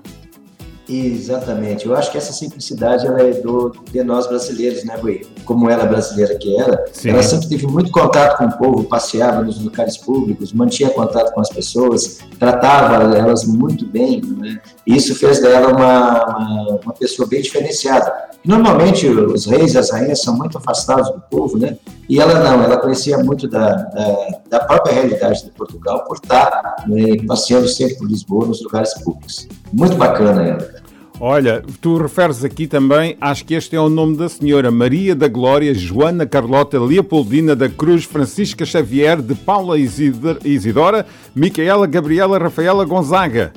Exatamente. 0.89 1.85
Eu 1.85 1.95
acho 1.95 2.11
que 2.11 2.17
essa 2.17 2.31
simplicidade 2.31 3.05
ela 3.05 3.21
é 3.21 3.31
do, 3.31 3.75
de 3.91 4.01
nós 4.03 4.27
brasileiros, 4.27 4.85
né, 4.85 4.95
Rui? 4.95 5.25
Como 5.43 5.69
ela 5.69 5.85
brasileira 5.85 6.35
que 6.35 6.59
era, 6.59 6.85
Sim. 6.93 7.09
ela 7.09 7.23
sempre 7.23 7.49
teve 7.49 7.67
muito 7.67 7.91
contato 7.91 8.37
com 8.37 8.45
o 8.45 8.57
povo, 8.57 8.83
passeava 8.85 9.43
nos 9.43 9.61
locais 9.61 9.97
públicos, 9.97 10.53
mantinha 10.53 10.89
contato 10.89 11.33
com 11.33 11.41
as 11.41 11.49
pessoas, 11.49 12.19
tratava 12.39 13.17
elas 13.17 13.43
muito 13.43 13.85
bem, 13.85 14.21
né? 14.37 14.59
Isso 14.87 15.13
fez 15.15 15.41
dela 15.41 15.67
uma, 15.67 16.25
uma, 16.25 16.79
uma 16.81 16.93
pessoa 16.93 17.27
bem 17.27 17.41
diferenciada. 17.41 18.09
Normalmente 18.45 19.05
os 19.05 19.45
reis 19.45 19.73
e 19.73 19.77
as 19.77 19.91
rainhas 19.91 20.21
são 20.21 20.37
muito 20.37 20.57
afastados 20.57 21.09
do 21.11 21.19
povo, 21.29 21.57
né? 21.57 21.77
E 22.07 22.21
ela 22.21 22.39
não, 22.39 22.63
ela 22.63 22.77
conhecia 22.77 23.17
muito 23.17 23.49
da, 23.49 23.73
da, 23.73 24.27
da 24.49 24.59
própria 24.61 24.93
realidade 24.93 25.43
de 25.43 25.51
Portugal 25.51 26.05
por 26.05 26.15
estar 26.15 26.85
né, 26.87 27.17
passeando 27.27 27.67
sempre 27.67 27.97
por 27.97 28.07
Lisboa 28.07 28.45
nos 28.45 28.63
lugares 28.63 28.93
públicos. 29.01 29.45
Muito 29.73 29.97
bacana 29.97 30.41
ela. 30.41 30.87
Olha, 31.19 31.63
tu 31.81 31.97
referes 31.97 32.45
aqui 32.45 32.67
também, 32.67 33.17
acho 33.19 33.43
que 33.43 33.55
este 33.55 33.75
é 33.75 33.79
o 33.79 33.89
nome 33.89 34.15
da 34.15 34.29
senhora 34.29 34.69
Maria 34.71 35.15
da 35.15 35.27
Glória, 35.27 35.73
Joana 35.73 36.27
Carlota 36.27 36.79
Leopoldina 36.79 37.55
da 37.55 37.67
Cruz, 37.67 38.05
Francisca 38.05 38.63
Xavier, 38.65 39.19
de 39.19 39.33
Paula 39.33 39.77
Isidora 39.79 41.05
Micaela 41.35 41.87
Gabriela 41.87 42.37
Rafaela 42.37 42.85
Gonzaga. 42.85 43.51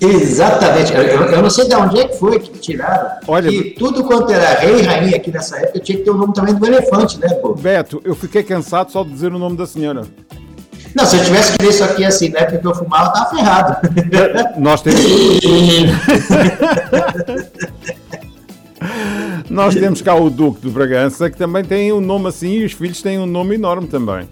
Exatamente. 0.00 0.92
Eu, 0.92 1.02
eu- 1.02 1.22
eu 1.26 1.42
não 1.42 1.50
sei 1.50 1.68
de 1.68 1.74
onde 1.74 2.00
é 2.00 2.08
que 2.08 2.18
foi 2.18 2.38
que 2.38 2.50
tiraram. 2.58 3.10
Olha, 3.26 3.50
tudo 3.78 4.04
quanto 4.04 4.30
era 4.32 4.58
rei 4.60 4.80
e 4.80 4.82
rainha 4.82 5.16
aqui 5.16 5.30
nessa 5.30 5.56
época 5.58 5.78
tinha 5.80 5.98
que 5.98 6.04
ter 6.04 6.10
o 6.10 6.14
nome 6.14 6.32
também 6.34 6.54
do 6.54 6.66
elefante, 6.66 7.18
né, 7.20 7.28
pô? 7.34 7.54
Beto, 7.54 8.00
eu 8.04 8.14
fiquei 8.14 8.42
cansado 8.42 8.90
só 8.92 9.02
de 9.04 9.10
dizer 9.10 9.32
o 9.32 9.38
nome 9.38 9.56
da 9.56 9.66
senhora. 9.66 10.02
Não, 10.94 11.06
se 11.06 11.16
eu 11.16 11.24
tivesse 11.24 11.56
que 11.56 11.64
ler 11.64 11.70
isso 11.70 11.84
aqui 11.84 12.04
assim, 12.04 12.28
na 12.28 12.40
época 12.40 12.58
que 12.58 12.66
eu 12.66 12.74
fumava, 12.74 13.12
tava 13.12 13.30
ferrado. 13.30 13.76
Nós 14.58 14.80
temos. 14.82 15.00
Nós 19.48 19.74
temos 19.74 20.02
cá 20.02 20.14
o 20.14 20.28
Duque 20.30 20.60
de 20.60 20.68
Bragança, 20.70 21.30
que 21.30 21.36
também 21.36 21.64
tem 21.64 21.92
um 21.92 22.00
nome 22.00 22.28
assim, 22.28 22.58
e 22.58 22.64
os 22.64 22.72
filhos 22.72 23.00
têm 23.02 23.18
um 23.18 23.26
nome 23.26 23.54
enorme 23.54 23.86
também. 23.88 24.28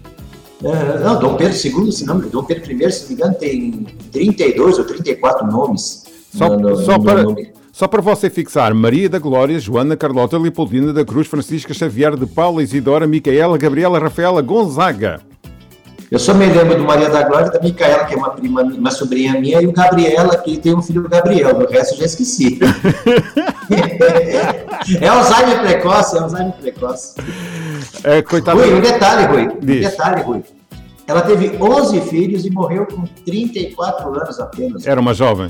É, 0.63 0.99
não, 1.03 1.19
Dom 1.19 1.35
Pedro 1.35 1.53
II, 1.85 1.91
se 1.91 2.05
não, 2.05 2.19
Dom 2.19 2.43
Pedro 2.43 2.71
I, 2.71 2.91
se 2.91 3.01
não 3.01 3.07
me 3.09 3.13
engano, 3.15 3.35
tem 3.35 3.85
32 4.11 4.79
ou 4.79 4.85
34 4.85 5.45
nomes. 5.47 6.03
Só, 6.35 6.49
no- 6.49 6.69
no- 6.69 6.77
só 6.77 6.97
no 6.97 7.03
para, 7.03 7.23
nome. 7.23 7.51
só 7.71 7.87
para 7.87 8.01
você 8.01 8.29
fixar, 8.29 8.73
Maria 8.73 9.09
da 9.09 9.19
Glória, 9.19 9.59
Joana 9.59 9.95
Carlota 9.97 10.37
Leopoldina 10.37 10.93
da 10.93 11.03
Cruz, 11.05 11.27
Francisca 11.27 11.73
Xavier 11.73 12.15
de 12.15 12.25
Paula 12.25 12.63
Isidora, 12.63 13.05
Micaela, 13.05 13.57
Gabriela, 13.57 13.99
Rafaela, 13.99 14.41
Gonzaga. 14.41 15.21
Eu 16.13 16.19
só 16.19 16.31
me 16.31 16.45
lembro 16.45 16.77
do 16.77 16.83
Maria 16.83 17.09
da 17.09 17.23
Glória 17.23 17.49
da 17.49 17.59
Micaela, 17.59 18.05
que 18.05 18.13
é 18.13 18.17
uma 18.17 18.29
prima, 18.29 18.61
uma 18.61 18.91
sobrinha 18.91 19.33
minha, 19.41 19.59
e 19.59 19.65
o 19.65 19.71
Gabriela, 19.71 20.37
que 20.37 20.59
tem 20.59 20.75
um 20.75 20.79
filho 20.79 21.09
Gabriel, 21.09 21.55
o 21.55 21.67
resto 21.67 21.95
eu 21.95 21.97
já 21.97 22.05
esqueci. 22.05 22.59
é 25.01 25.07
Alzheimer 25.07 25.63
precoce, 25.63 26.15
é 26.15 26.19
Alzheimer 26.19 26.53
precoce. 26.53 27.15
É, 28.03 28.21
coitada. 28.21 28.61
Rui, 28.61 28.75
um 28.75 28.79
detalhe, 28.79 29.25
Rui. 29.25 29.57
Um 29.59 29.65
detalhe, 29.65 30.21
Rui. 30.21 30.43
Ela 31.07 31.21
teve 31.21 31.57
11 31.59 32.01
filhos 32.01 32.45
e 32.45 32.51
morreu 32.51 32.85
com 32.85 33.05
34 33.25 34.13
anos 34.13 34.39
apenas. 34.39 34.85
Era 34.85 35.01
uma 35.01 35.15
jovem. 35.15 35.49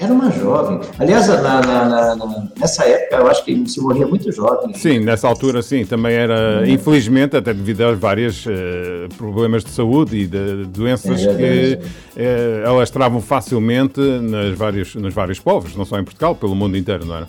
Era 0.00 0.14
uma 0.14 0.30
jovem. 0.30 0.80
Aliás, 0.98 1.28
na- 1.28 1.60
na- 1.60 2.16
na- 2.16 2.48
nessa 2.58 2.84
época, 2.84 3.16
eu 3.16 3.26
acho 3.28 3.44
que 3.44 3.68
se 3.68 3.80
morria 3.82 4.06
muito 4.06 4.32
jovem. 4.32 4.72
Sim, 4.74 5.00
nessa 5.00 5.28
altura 5.28 5.60
sim, 5.60 5.84
também 5.84 6.14
era, 6.14 6.66
infelizmente, 6.66 7.36
até 7.36 7.52
devido 7.52 7.82
a 7.82 7.92
vários 7.94 8.46
eh, 8.48 9.08
problemas 9.18 9.62
de 9.62 9.70
saúde 9.70 10.16
e 10.16 10.26
de 10.26 10.64
doenças 10.68 11.22
É 11.22 11.26
que 11.28 11.34
verdade. 11.42 11.78
eh, 12.16 12.64
alastраvam 12.66 13.20
facilmente 13.20 14.00
nas 14.00 14.56
vários, 14.56 14.94
nos 14.94 15.12
vários 15.12 15.38
povos, 15.38 15.76
não 15.76 15.84
só 15.84 15.98
em 15.98 16.04
Portugal, 16.04 16.34
pelo 16.34 16.54
mundo 16.54 16.78
inteiro, 16.78 17.04
não 17.04 17.16
era? 17.16 17.28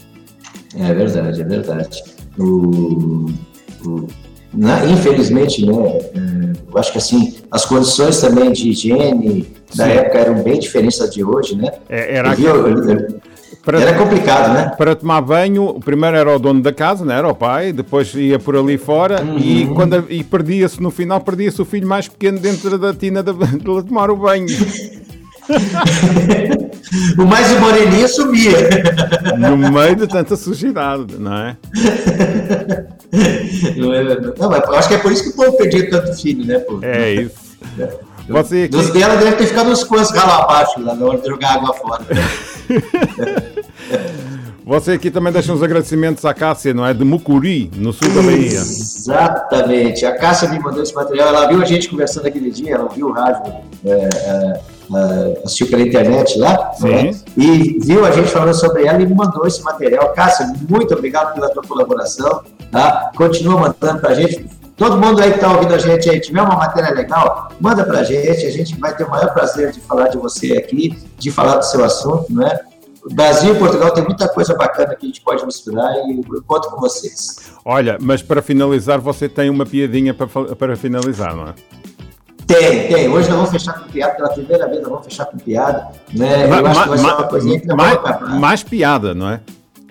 É 0.79 0.93
verdade, 0.93 1.41
é 1.41 1.43
verdade. 1.43 2.03
O, 2.39 3.25
o- 3.85 4.07
infelizmente, 4.89 5.65
né, 5.65 5.73
é, 6.13 6.40
eu 6.73 6.79
acho 6.79 6.91
que 6.91 6.97
assim, 6.97 7.35
as 7.51 7.65
condições 7.65 8.19
também 8.21 8.51
de 8.51 8.69
higiene 8.69 9.47
da 9.75 9.85
Sim. 9.85 9.91
época 9.91 10.17
eram 10.19 10.43
bem 10.43 10.59
diferentes 10.59 10.97
das 10.99 11.13
de 11.13 11.23
hoje, 11.23 11.55
né? 11.55 11.71
É, 11.89 12.15
era 12.17 12.35
Para, 13.63 13.79
Era 13.79 13.93
complicado, 13.97 14.53
né? 14.53 14.71
para 14.77 14.95
tomar 14.95 15.21
banho, 15.21 15.65
o 15.65 15.79
primeiro 15.79 16.17
era 16.17 16.35
o 16.35 16.39
dono 16.39 16.61
da 16.61 16.73
casa, 16.73 17.05
não 17.05 17.13
era 17.13 17.27
o 17.27 17.35
pai, 17.35 17.71
depois 17.71 18.11
ia 18.15 18.39
por 18.39 18.55
ali 18.55 18.75
fora 18.77 19.21
e, 19.37 19.65
Uhum. 19.65 19.75
quando, 19.75 20.05
e 20.09 20.23
perdia-se, 20.23 20.81
no 20.81 20.89
final, 20.89 21.19
perdia-se 21.21 21.61
o 21.61 21.65
filho 21.65 21.87
mais 21.87 22.07
pequeno 22.07 22.39
dentro 22.39 22.75
da 22.79 22.91
tina 22.93 23.21
de, 23.21 23.31
de 23.59 23.83
tomar 23.87 24.09
o 24.09 24.15
banho. 24.17 24.47
O 27.17 27.25
mais 27.25 27.49
moreninho 27.59 28.07
sumia. 28.07 28.51
no 29.37 29.57
meio 29.71 29.95
de 29.95 30.07
tanta 30.07 30.35
sujidade, 30.35 31.15
não 31.17 31.33
é? 31.35 31.57
Não, 33.77 33.93
é- 33.93 34.19
não, 34.37 34.49
mas 34.49 34.63
eu 34.63 34.75
acho 34.75 34.87
que 34.87 34.93
é 34.95 34.97
por 34.97 35.11
isso 35.11 35.23
que 35.23 35.29
o 35.29 35.35
povo 35.35 35.57
perdia 35.57 35.89
tanto 35.89 36.13
filho, 36.19 36.45
né? 36.45 36.59
Pô? 36.59 36.79
É 36.81 37.13
isso. 37.13 37.51
Você 38.27 38.63
aqui, 38.63 38.67
Dos 38.69 38.89
dela 38.91 39.15
deve 39.17 39.35
ter 39.35 39.47
ficado 39.47 39.69
uns 39.69 39.83
quantos 39.83 40.11
ralo 40.11 40.43
abaixo 40.43 40.81
lá 40.81 40.95
na 40.95 41.05
hora 41.05 41.17
de 41.17 41.27
jogar 41.27 41.55
água 41.55 41.73
fora. 41.73 42.05
você 44.65 44.91
aqui 44.93 45.11
também 45.11 45.33
deixa 45.33 45.51
uns 45.51 45.61
agradecimentos 45.61 46.23
à 46.23 46.33
Cássia, 46.33 46.73
não 46.73 46.85
é? 46.85 46.93
De 46.93 47.03
Mucuri, 47.03 47.69
no 47.75 47.91
sul 47.91 48.09
da 48.09 48.21
Bahia. 48.21 48.59
Exatamente. 48.59 50.05
A 50.05 50.15
Cássia 50.17 50.47
me 50.49 50.59
mandou 50.59 50.81
esse 50.81 50.93
material. 50.93 51.29
Ela 51.29 51.47
viu 51.47 51.61
a 51.61 51.65
gente 51.65 51.89
conversando 51.89 52.27
aquele 52.27 52.51
dia, 52.51 52.75
ela 52.75 52.87
viu 52.89 53.07
o 53.07 53.11
rádio, 53.11 53.53
é, 53.85 53.91
é, 53.91 54.59
é, 54.93 55.41
assistiu 55.43 55.67
pela 55.67 55.81
internet 55.81 56.37
lá, 56.37 56.71
né? 56.81 57.11
e 57.37 57.79
viu 57.81 58.05
a 58.05 58.11
gente 58.11 58.29
falando 58.29 58.53
sobre 58.53 58.85
ela 58.85 59.01
e 59.01 59.05
me 59.05 59.13
mandou 59.13 59.45
esse 59.45 59.61
material. 59.63 60.13
Cássia, 60.13 60.53
muito 60.69 60.93
obrigado 60.93 61.33
pela 61.33 61.49
tua 61.49 61.63
colaboração. 61.63 62.43
Tá? 62.71 63.11
Continua 63.15 63.59
mandando 63.59 63.99
pra 63.99 64.13
gente. 64.13 64.45
Todo 64.77 64.97
mundo 64.97 65.21
aí 65.21 65.29
que 65.29 65.35
está 65.35 65.51
ouvindo 65.51 65.73
a 65.75 65.77
gente 65.77 66.09
aí, 66.09 66.19
tiver 66.19 66.41
uma 66.41 66.55
matéria 66.55 66.91
legal, 66.91 67.51
manda 67.59 67.83
pra 67.83 68.03
gente. 68.03 68.45
A 68.45 68.51
gente 68.51 68.79
vai 68.79 68.95
ter 68.95 69.03
o 69.03 69.09
maior 69.09 69.31
prazer 69.33 69.71
de 69.71 69.79
falar 69.81 70.07
de 70.07 70.17
você 70.17 70.53
aqui, 70.53 70.97
de 71.17 71.31
falar 71.31 71.57
do 71.57 71.65
seu 71.65 71.83
assunto, 71.83 72.33
né? 72.33 72.59
Brasil 73.09 73.55
e 73.55 73.57
Portugal 73.57 73.91
tem 73.91 74.03
muita 74.03 74.27
coisa 74.29 74.55
bacana 74.55 74.95
que 74.95 75.05
a 75.05 75.07
gente 75.07 75.21
pode 75.21 75.45
misturar 75.45 75.91
e 76.07 76.19
eu 76.19 76.43
conto 76.43 76.69
com 76.69 76.79
vocês. 76.79 77.51
Olha, 77.65 77.97
mas 77.99 78.21
para 78.21 78.41
finalizar, 78.41 78.99
você 78.99 79.27
tem 79.27 79.49
uma 79.49 79.65
piadinha 79.65 80.13
para, 80.13 80.27
para 80.27 80.75
finalizar, 80.75 81.35
não 81.35 81.47
é? 81.47 81.53
Tem, 82.45 82.87
tem. 82.87 83.07
Hoje 83.07 83.29
nós 83.29 83.37
vamos 83.37 83.51
fechar 83.51 83.73
com 83.73 83.89
piada, 83.89 84.15
pela 84.15 84.29
primeira 84.29 84.67
vez 84.67 84.81
nós 84.81 84.89
vamos 84.89 85.05
fechar 85.05 85.25
com 85.25 85.37
piada. 85.37 85.87
Né? 86.13 86.47
Eu 86.47 86.67
acho 86.67 86.83
que 86.83 86.89
vai 86.89 86.97
ser 86.97 87.05
uma 87.05 87.23
coisinha 87.23 87.59
que 87.59 87.67
nós 87.67 87.77
mais, 87.77 87.93
acabar. 87.93 88.39
mais 88.39 88.63
piada, 88.63 89.13
não 89.15 89.29
é? 89.29 89.39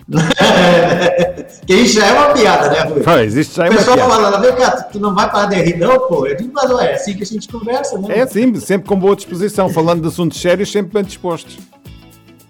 Que 1.65 1.73
isso 1.73 1.99
já 1.99 2.07
é 2.07 2.13
uma 2.13 2.33
piada, 2.33 2.69
né, 2.69 2.79
Rui? 2.81 3.03
Já 3.03 3.21
é 3.65 3.69
o 3.69 3.71
uma 3.71 3.77
pessoal 3.77 3.97
piada. 3.97 4.13
fala, 4.13 4.39
vem 4.39 4.55
cá, 4.55 4.71
tu 4.83 4.99
não 4.99 5.13
vai 5.13 5.29
parar 5.29 5.45
de 5.45 5.55
rir, 5.61 5.77
não, 5.77 5.99
pô? 6.07 6.25
Eu 6.25 6.35
digo, 6.35 6.51
mas 6.53 6.69
não 6.69 6.79
é 6.79 6.93
assim 6.93 7.15
que 7.15 7.23
a 7.23 7.25
gente 7.25 7.47
conversa, 7.47 7.97
né? 7.99 8.17
É 8.17 8.21
assim, 8.21 8.55
sempre 8.59 8.87
com 8.87 8.97
boa 8.97 9.15
disposição, 9.15 9.69
falando 9.69 10.01
de 10.01 10.07
assuntos 10.07 10.41
sérios, 10.41 10.71
sempre 10.71 10.93
bem 10.93 11.03
dispostos. 11.03 11.57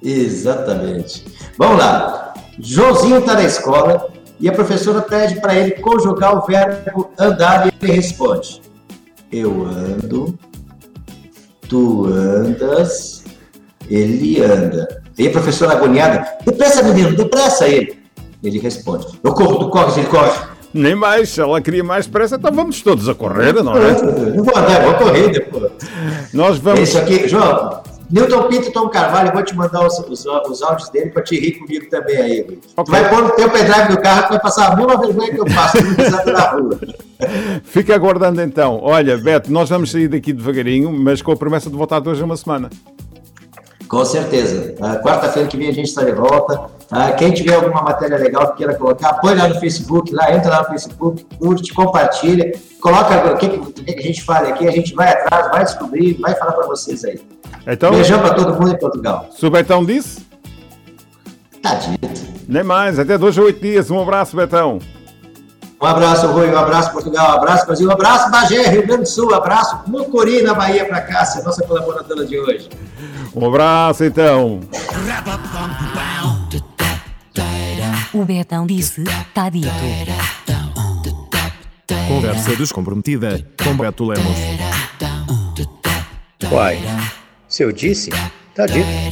Exatamente. 0.01 1.25
Vamos 1.57 1.77
lá. 1.77 2.33
Joãozinho 2.59 3.19
está 3.19 3.33
na 3.33 3.43
escola 3.43 4.09
e 4.39 4.49
a 4.49 4.51
professora 4.51 5.01
pede 5.01 5.39
para 5.39 5.55
ele 5.55 5.71
conjugar 5.71 6.35
o 6.37 6.45
verbo 6.45 7.11
andar 7.17 7.67
e 7.67 7.73
ele 7.81 7.93
responde: 7.93 8.61
Eu 9.31 9.65
ando, 9.65 10.37
tu 11.67 12.05
andas, 12.07 13.23
ele 13.89 14.41
anda. 14.41 15.01
E 15.17 15.27
a 15.27 15.31
professora 15.31 15.73
agoniada: 15.73 16.27
Depressa, 16.45 16.81
menino, 16.81 17.15
depressa 17.15 17.67
ele. 17.67 18.00
Ele 18.43 18.59
responde: 18.59 19.07
Eu 19.23 19.33
corro, 19.33 19.59
tu 19.59 19.69
corres, 19.69 19.97
ele 19.97 20.07
corre. 20.07 20.31
Nem 20.73 20.95
mais, 20.95 21.29
se 21.29 21.41
ela 21.41 21.59
queria 21.59 21.83
mais 21.83 22.07
pressa, 22.07 22.37
então 22.37 22.51
vamos 22.51 22.81
todos 22.81 23.09
a 23.09 23.13
correr, 23.13 23.53
não 23.61 23.75
é? 23.75 23.91
Não 24.35 24.43
vou 24.43 24.55
andar, 24.57 24.81
vou 24.83 24.93
correr 24.95 25.29
depois. 25.29 25.69
Nós 26.33 26.55
É 26.55 26.59
vamos. 26.59 26.79
isso 26.81 26.97
aqui, 26.97 27.27
João. 27.27 27.81
Newton 28.09 28.43
Pinto 28.49 28.67
e 28.67 28.71
Tom 28.73 28.89
Carvalho, 28.89 29.29
eu 29.29 29.33
vou 29.33 29.43
te 29.43 29.55
mandar 29.55 29.85
os, 29.87 29.97
os, 29.99 30.25
os 30.25 30.61
áudios 30.61 30.89
dele 30.89 31.11
para 31.11 31.23
te 31.23 31.39
rir 31.39 31.53
comigo 31.59 31.89
também 31.89 32.17
aí. 32.17 32.41
Rui. 32.41 32.59
Tu 32.85 32.91
vai 32.91 33.09
pôr 33.09 33.23
no 33.23 33.29
teu 33.31 33.49
pendrive 33.49 33.87
do 33.89 34.01
carro, 34.01 34.23
tu 34.23 34.29
vai 34.29 34.39
passar 34.41 34.71
a 34.71 34.75
mesma 34.75 34.97
vergonha 34.97 35.31
que 35.33 35.39
eu 35.39 35.45
passo, 35.45 35.77
tu 35.77 35.95
pisando 35.95 36.31
na 36.33 36.49
rua. 36.51 36.79
Fica 37.63 37.95
aguardando 37.95 38.41
então. 38.41 38.79
Olha, 38.83 39.17
Beto, 39.17 39.51
nós 39.51 39.69
vamos 39.69 39.91
sair 39.91 40.07
daqui 40.09 40.33
devagarinho, 40.33 40.91
mas 40.91 41.21
com 41.21 41.31
a 41.31 41.37
promessa 41.37 41.69
de 41.69 41.75
voltar 41.77 42.05
hoje 42.05 42.21
a 42.21 42.25
uma 42.25 42.35
semana. 42.35 42.69
Com 43.91 44.05
certeza. 44.05 44.73
Ah, 44.79 44.95
Quarta-feira 44.99 45.49
que 45.49 45.57
vem 45.57 45.67
a 45.67 45.73
gente 45.73 45.89
está 45.89 46.01
de 46.05 46.13
volta. 46.13 46.61
Ah, 46.89 47.11
quem 47.11 47.33
tiver 47.33 47.55
alguma 47.55 47.81
matéria 47.81 48.17
legal 48.17 48.51
que 48.51 48.59
queira 48.59 48.73
colocar, 48.73 49.15
põe 49.15 49.35
lá 49.35 49.49
no 49.49 49.59
Facebook, 49.59 50.13
lá, 50.13 50.33
entra 50.33 50.49
lá 50.49 50.59
no 50.59 50.69
Facebook, 50.69 51.25
curte, 51.37 51.73
compartilha, 51.73 52.53
coloca 52.79 53.33
o 53.33 53.37
que, 53.37 53.93
a 53.97 54.01
gente 54.01 54.23
fala 54.23 54.47
aqui, 54.47 54.65
a 54.65 54.71
gente 54.71 54.95
vai 54.95 55.09
atrás, 55.09 55.51
vai 55.51 55.65
descobrir, 55.65 56.13
vai 56.21 56.33
falar 56.35 56.53
para 56.53 56.67
vocês 56.67 57.03
aí. 57.03 57.19
Então, 57.67 57.91
Beijão 57.91 58.19
para 58.19 58.33
todo 58.33 58.53
mundo 58.53 58.71
em 58.73 58.79
Portugal. 58.79 59.27
se 59.37 59.45
o 59.45 59.51
Betão 59.51 59.83
disse, 59.83 60.25
Tá 61.61 61.75
dito. 61.75 62.07
nem 62.47 62.63
mais, 62.63 62.97
até 62.97 63.17
dois 63.17 63.37
a 63.37 63.41
oito 63.41 63.59
dias. 63.61 63.91
Um 63.91 64.01
abraço, 64.01 64.37
Betão. 64.37 64.79
Um 65.81 65.85
abraço, 65.87 66.27
Rui, 66.27 66.47
um 66.47 66.57
abraço, 66.57 66.91
Portugal, 66.91 67.31
um 67.31 67.37
abraço, 67.37 67.65
Brasil, 67.65 67.87
um 67.87 67.91
abraço, 67.91 68.29
Bagé, 68.29 68.69
Rio 68.69 68.85
Grande 68.85 69.01
do 69.01 69.07
Sul, 69.07 69.31
um 69.31 69.33
abraço, 69.33 69.79
Mucuri, 69.87 70.43
na 70.43 70.53
Bahia, 70.53 70.85
para 70.85 71.01
Cássia, 71.01 71.41
nossa 71.41 71.65
colaboradora 71.65 72.23
de 72.23 72.39
hoje. 72.39 72.69
Um 73.33 73.47
abraço 73.47 74.03
então. 74.03 74.59
O 78.13 78.23
Betão 78.23 78.67
disse, 78.67 79.03
tá 79.33 79.49
dito. 79.49 79.71
Conversa 82.07 82.55
descomprometida 82.55 83.43
com 83.63 83.75
Beto 83.75 84.05
Lemos. 84.05 84.37
Uai, 86.51 86.79
se 87.47 87.63
eu 87.63 87.71
disse, 87.71 88.11
tá 88.53 88.67
dito. 88.67 89.10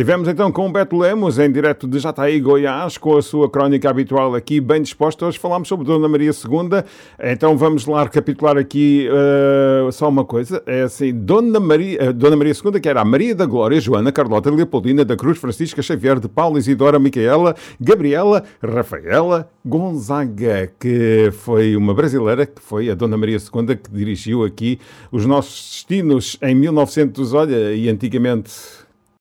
Estivemos 0.00 0.28
então 0.28 0.50
com 0.50 0.66
o 0.66 0.72
Beto 0.72 0.96
Lemos, 0.96 1.38
em 1.38 1.52
direto 1.52 1.86
de 1.86 1.98
Jataí, 1.98 2.40
Goiás, 2.40 2.96
com 2.96 3.18
a 3.18 3.20
sua 3.20 3.50
crónica 3.50 3.90
habitual 3.90 4.34
aqui, 4.34 4.58
bem 4.58 4.80
disposta. 4.80 5.26
Hoje 5.26 5.38
falámos 5.38 5.68
sobre 5.68 5.84
Dona 5.84 6.08
Maria 6.08 6.30
II, 6.30 6.82
então 7.22 7.54
vamos 7.54 7.84
lá 7.84 8.04
recapitular 8.04 8.56
aqui 8.56 9.06
uh, 9.10 9.92
só 9.92 10.08
uma 10.08 10.24
coisa. 10.24 10.62
É 10.64 10.84
assim, 10.84 11.12
Dona 11.12 11.60
Maria, 11.60 12.08
uh, 12.08 12.12
Dona 12.14 12.34
Maria 12.34 12.54
II, 12.54 12.80
que 12.80 12.88
era 12.88 13.02
a 13.02 13.04
Maria 13.04 13.34
da 13.34 13.44
Glória, 13.44 13.78
Joana, 13.78 14.10
Carlota, 14.10 14.50
Leopoldina, 14.50 15.04
da 15.04 15.14
Cruz, 15.16 15.36
Francisca 15.36 15.82
Xavier, 15.82 16.18
de 16.18 16.28
Paulo, 16.30 16.56
Isidora, 16.56 16.98
Micaela, 16.98 17.54
Gabriela, 17.78 18.42
Rafaela, 18.62 19.50
Gonzaga, 19.62 20.72
que 20.80 21.30
foi 21.30 21.76
uma 21.76 21.92
brasileira, 21.92 22.46
que 22.46 22.62
foi 22.62 22.88
a 22.88 22.94
Dona 22.94 23.18
Maria 23.18 23.36
II, 23.36 23.76
que 23.76 23.90
dirigiu 23.90 24.44
aqui 24.44 24.80
os 25.12 25.26
nossos 25.26 25.72
destinos 25.72 26.38
em 26.40 26.54
1900, 26.54 27.34
olha, 27.34 27.74
e 27.74 27.86
antigamente 27.90 28.50